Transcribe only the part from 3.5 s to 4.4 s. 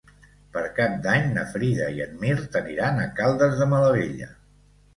de Malavella.